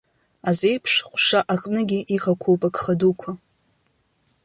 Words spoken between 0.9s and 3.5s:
ҟәша аҟныгьы иҟақәоуп агха дуқәа.